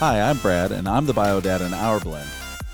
[0.00, 2.26] Hi, I'm Brad, and I'm the bio dad in our blend.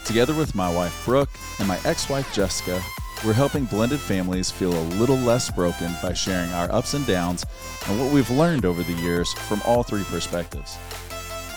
[0.04, 2.80] Together with my wife Brooke and my ex wife Jessica,
[3.24, 7.44] we're helping blended families feel a little less broken by sharing our ups and downs
[7.88, 10.78] and what we've learned over the years from all three perspectives.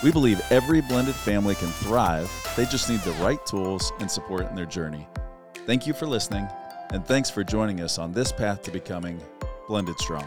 [0.02, 4.48] We believe every blended family can thrive, they just need the right tools and support
[4.48, 5.06] in their journey.
[5.66, 6.48] Thank you for listening,
[6.90, 9.20] and thanks for joining us on this path to becoming
[9.68, 10.26] Blended Strong.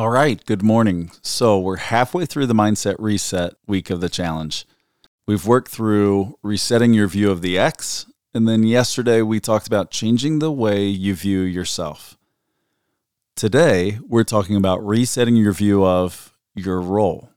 [0.00, 1.10] All right, good morning.
[1.20, 4.66] So, we're halfway through the Mindset Reset week of the challenge.
[5.26, 9.90] We've worked through resetting your view of the X, and then yesterday we talked about
[9.90, 12.16] changing the way you view yourself.
[13.36, 17.28] Today, we're talking about resetting your view of your role.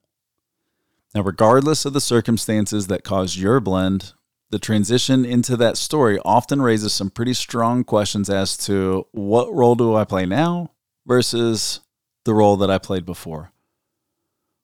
[1.13, 4.13] Now, regardless of the circumstances that caused your blend,
[4.51, 9.75] the transition into that story often raises some pretty strong questions as to what role
[9.75, 10.71] do I play now
[11.05, 11.81] versus
[12.25, 13.51] the role that I played before.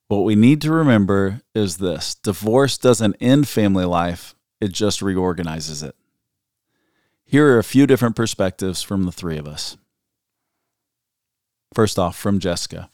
[0.07, 5.83] What we need to remember is this divorce doesn't end family life, it just reorganizes
[5.83, 5.95] it.
[7.25, 9.77] Here are a few different perspectives from the three of us.
[11.73, 12.89] First off, from Jessica.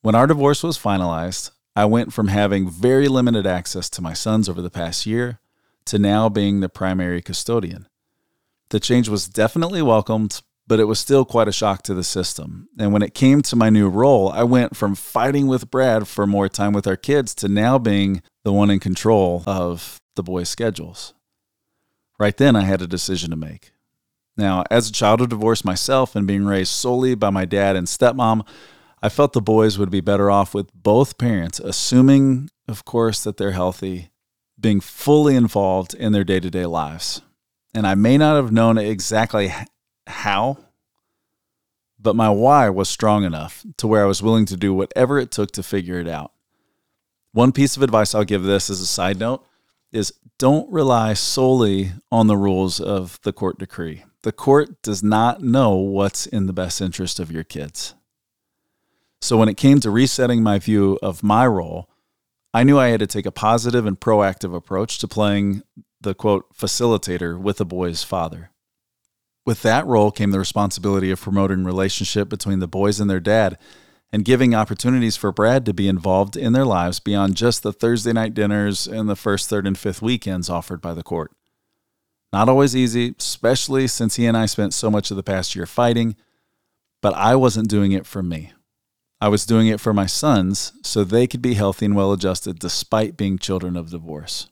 [0.00, 4.48] When our divorce was finalized, I went from having very limited access to my sons
[4.48, 5.40] over the past year
[5.86, 7.88] to now being the primary custodian.
[8.70, 12.68] The change was definitely welcomed, but it was still quite a shock to the system.
[12.78, 16.26] And when it came to my new role, I went from fighting with Brad for
[16.26, 20.48] more time with our kids to now being the one in control of the boys'
[20.48, 21.14] schedules.
[22.18, 23.72] Right then, I had a decision to make.
[24.36, 27.86] Now, as a child of divorce myself and being raised solely by my dad and
[27.86, 28.46] stepmom,
[29.02, 33.36] I felt the boys would be better off with both parents, assuming, of course, that
[33.36, 34.10] they're healthy,
[34.58, 37.20] being fully involved in their day to day lives.
[37.74, 39.52] And I may not have known exactly
[40.06, 40.58] how,
[41.98, 45.30] but my why was strong enough to where I was willing to do whatever it
[45.30, 46.32] took to figure it out.
[47.32, 49.44] One piece of advice I'll give this as a side note
[49.90, 54.04] is don't rely solely on the rules of the court decree.
[54.22, 57.94] The court does not know what's in the best interest of your kids.
[59.20, 61.88] So when it came to resetting my view of my role,
[62.52, 65.62] I knew I had to take a positive and proactive approach to playing
[66.00, 68.50] the quote facilitator with the boy's father.
[69.46, 73.58] With that role came the responsibility of promoting relationship between the boys and their dad
[74.10, 78.12] and giving opportunities for Brad to be involved in their lives beyond just the Thursday
[78.12, 81.32] night dinners and the first, third, and fifth weekends offered by the court.
[82.32, 85.66] Not always easy, especially since he and I spent so much of the past year
[85.66, 86.16] fighting,
[87.02, 88.52] but I wasn't doing it for me.
[89.20, 92.58] I was doing it for my sons so they could be healthy and well adjusted
[92.58, 94.48] despite being children of divorce.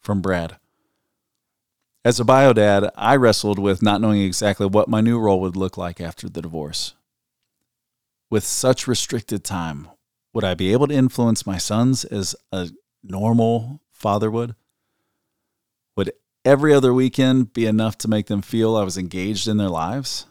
[0.00, 0.58] From Brad.
[2.04, 5.56] As a bio dad, I wrestled with not knowing exactly what my new role would
[5.56, 6.94] look like after the divorce.
[8.28, 9.88] With such restricted time,
[10.34, 12.68] would I be able to influence my sons as a
[13.02, 14.54] normal father would?
[15.96, 16.12] Would
[16.44, 20.26] every other weekend be enough to make them feel I was engaged in their lives?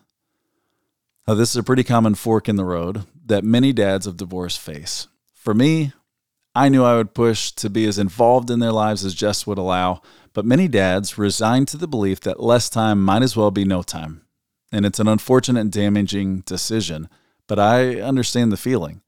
[1.27, 4.57] Now, this is a pretty common fork in the road that many dads of divorce
[4.57, 5.07] face.
[5.33, 5.93] For me,
[6.55, 9.57] I knew I would push to be as involved in their lives as Jess would
[9.57, 10.01] allow,
[10.33, 13.81] but many dads resign to the belief that less time might as well be no
[13.81, 14.21] time.
[14.71, 17.09] And it's an unfortunate and damaging decision,
[17.47, 19.01] but I understand the feeling.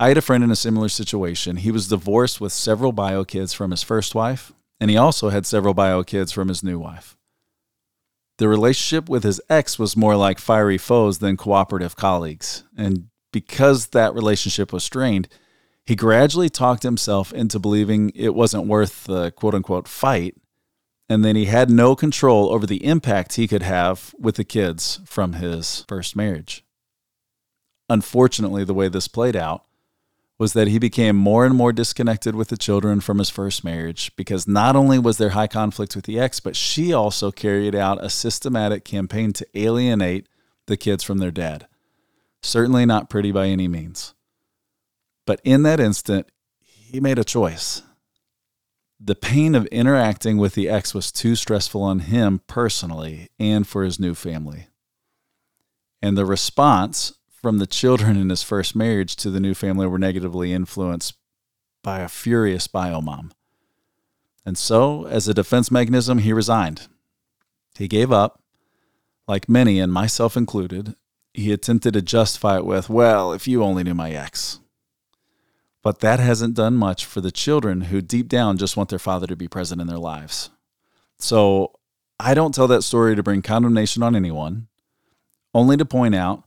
[0.00, 1.56] I had a friend in a similar situation.
[1.56, 5.44] He was divorced with several bio kids from his first wife, and he also had
[5.44, 7.16] several bio kids from his new wife.
[8.38, 12.62] The relationship with his ex was more like fiery foes than cooperative colleagues.
[12.76, 15.28] And because that relationship was strained,
[15.88, 20.36] he gradually talked himself into believing it wasn't worth the quote unquote fight,
[21.08, 25.00] and then he had no control over the impact he could have with the kids
[25.06, 26.62] from his first marriage.
[27.88, 29.64] Unfortunately, the way this played out
[30.36, 34.14] was that he became more and more disconnected with the children from his first marriage
[34.14, 38.04] because not only was there high conflict with the ex, but she also carried out
[38.04, 40.28] a systematic campaign to alienate
[40.66, 41.66] the kids from their dad.
[42.42, 44.12] Certainly not pretty by any means.
[45.28, 46.26] But in that instant,
[46.62, 47.82] he made a choice.
[48.98, 53.84] The pain of interacting with the ex was too stressful on him personally and for
[53.84, 54.68] his new family.
[56.00, 59.98] And the response from the children in his first marriage to the new family were
[59.98, 61.14] negatively influenced
[61.82, 63.32] by a furious bio mom.
[64.46, 66.88] And so, as a defense mechanism, he resigned.
[67.76, 68.42] He gave up.
[69.26, 70.96] Like many, and myself included,
[71.34, 74.60] he attempted to justify it with, well, if you only knew my ex.
[75.82, 79.26] But that hasn't done much for the children who deep down just want their father
[79.26, 80.50] to be present in their lives.
[81.18, 81.72] So
[82.18, 84.68] I don't tell that story to bring condemnation on anyone,
[85.54, 86.44] only to point out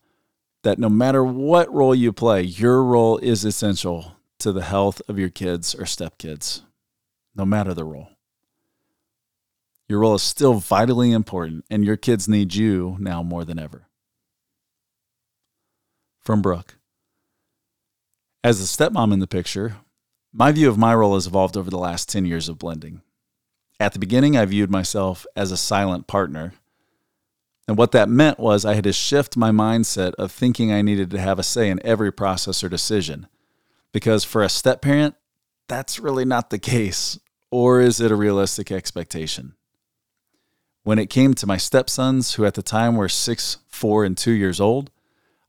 [0.64, 5.18] that no matter what role you play, your role is essential to the health of
[5.18, 6.62] your kids or stepkids,
[7.36, 8.10] no matter the role.
[9.88, 13.88] Your role is still vitally important, and your kids need you now more than ever.
[16.20, 16.78] From Brooke.
[18.44, 19.78] As a stepmom in the picture,
[20.34, 23.02] my view of my role has evolved over the last 10 years of blending.
[23.80, 26.54] At the beginning, I viewed myself as a silent partner.
[27.68, 31.12] And what that meant was I had to shift my mindset of thinking I needed
[31.12, 33.28] to have a say in every process or decision.
[33.92, 35.14] Because for a step parent,
[35.68, 37.20] that's really not the case.
[37.52, 39.54] Or is it a realistic expectation?
[40.82, 44.32] When it came to my stepsons, who at the time were six, four, and two
[44.32, 44.90] years old,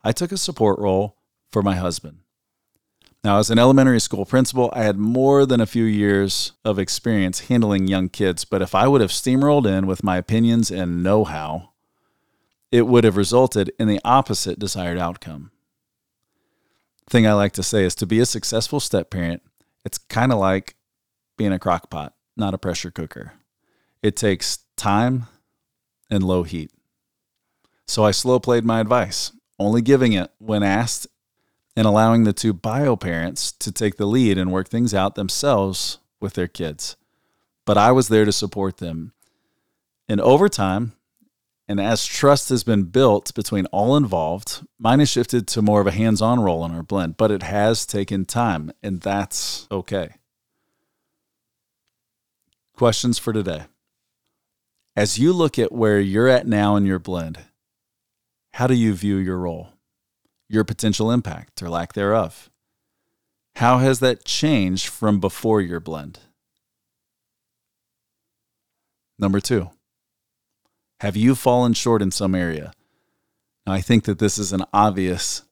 [0.03, 1.17] I took a support role
[1.51, 2.19] for my husband.
[3.23, 7.47] Now, as an elementary school principal, I had more than a few years of experience
[7.47, 11.23] handling young kids, but if I would have steamrolled in with my opinions and know
[11.23, 11.69] how,
[12.69, 15.51] it would have resulted in the opposite desired outcome.
[17.09, 19.41] Thing I like to say is to be a successful step parent,
[19.85, 20.75] it's kind of like
[21.37, 23.33] being a crock pot, not a pressure cooker.
[24.01, 25.27] It takes time
[26.09, 26.71] and low heat.
[27.87, 31.07] So I slow played my advice, only giving it when asked
[31.75, 35.99] and allowing the two bio parents to take the lead and work things out themselves
[36.19, 36.95] with their kids.
[37.65, 39.13] But I was there to support them.
[40.07, 40.93] And over time,
[41.67, 45.87] and as trust has been built between all involved, mine has shifted to more of
[45.87, 50.15] a hands on role in our blend, but it has taken time, and that's okay.
[52.75, 53.63] Questions for today.
[54.95, 57.39] As you look at where you're at now in your blend,
[58.53, 59.69] how do you view your role,
[60.53, 62.49] your potential impact or lack thereof?
[63.55, 66.19] How has that changed from before your blend?
[69.19, 69.69] Number two,
[70.99, 72.73] have you fallen short in some area?
[73.65, 75.43] Now, I think that this is an obvious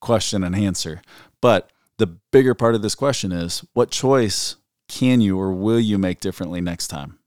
[0.00, 1.02] question and answer,
[1.40, 4.56] but the bigger part of this question is what choice
[4.88, 7.18] can you or will you make differently next time?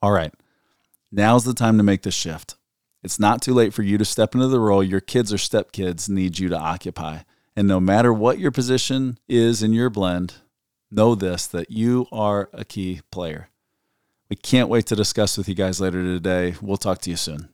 [0.00, 0.32] All right,
[1.12, 2.56] now's the time to make the shift.
[3.02, 6.08] It's not too late for you to step into the role your kids or stepkids
[6.08, 7.20] need you to occupy.
[7.56, 10.34] And no matter what your position is in your blend,
[10.90, 13.48] know this that you are a key player.
[14.28, 16.54] We can't wait to discuss with you guys later today.
[16.60, 17.48] We'll talk to you soon.